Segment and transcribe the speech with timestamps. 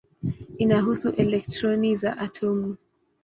[0.63, 2.75] Inahusu elektroni za atomu.